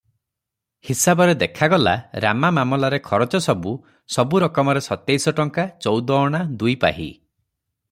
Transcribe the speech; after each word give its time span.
ହିସାବରେ 0.87 1.35
ଦେଖାଗଲା, 1.43 1.93
ରାମା 2.25 2.51
ମାମଲାରେ 2.59 3.01
ଖରଚ 3.09 3.43
ସବୁ 3.49 3.75
ସବୁ 4.17 4.43
ରକମରେ 4.47 4.83
ସତେଇଶ 4.89 5.37
ଟଙ୍କା 5.43 5.69
ଚଉଦ 5.87 6.19
ଅଣା 6.25 6.45
ଦୁଇପାହି। 6.65 7.11